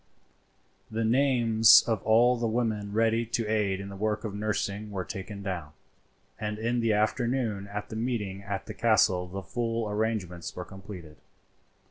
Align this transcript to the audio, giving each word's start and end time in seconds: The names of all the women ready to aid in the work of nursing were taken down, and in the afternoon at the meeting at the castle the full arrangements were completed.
The 0.89 1.05
names 1.05 1.83
of 1.85 2.01
all 2.01 2.35
the 2.35 2.47
women 2.47 2.91
ready 2.91 3.23
to 3.23 3.45
aid 3.47 3.79
in 3.79 3.89
the 3.89 3.95
work 3.95 4.23
of 4.23 4.33
nursing 4.33 4.89
were 4.89 5.05
taken 5.05 5.43
down, 5.43 5.73
and 6.39 6.57
in 6.57 6.79
the 6.79 6.91
afternoon 6.91 7.67
at 7.67 7.89
the 7.89 7.95
meeting 7.95 8.41
at 8.41 8.65
the 8.65 8.73
castle 8.73 9.27
the 9.27 9.43
full 9.43 9.87
arrangements 9.87 10.55
were 10.55 10.65
completed. 10.65 11.17